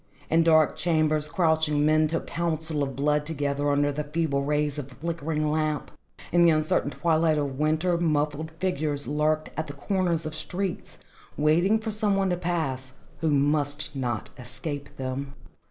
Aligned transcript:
In 0.31 0.41
dark 0.41 0.75
chambers 0.75 1.29
crouching 1.29 1.85
men 1.85 2.07
took 2.07 2.25
counsel 2.25 2.81
of 2.81 2.95
blood 2.95 3.23
together 3.23 3.69
under 3.69 3.91
the 3.91 4.03
feeble 4.03 4.41
rays 4.43 4.79
of 4.79 4.91
a 4.91 4.95
flickering 4.95 5.51
lamp. 5.51 5.91
In 6.31 6.41
the 6.41 6.49
uncertain 6.49 6.89
twilight 6.89 7.37
of 7.37 7.59
winter, 7.59 7.99
muffled 7.99 8.49
figures 8.59 9.05
lurked 9.07 9.51
at 9.55 9.67
the 9.67 9.73
corner 9.73 10.13
of 10.13 10.33
streets, 10.33 10.97
waiting 11.37 11.77
for 11.77 11.91
some 11.91 12.15
one 12.15 12.31
to 12.31 12.37
pass, 12.37 12.93
who 13.19 13.29
must 13.29 13.95
not 13.95 14.31
escape 14.39 14.89
them. 14.97 15.35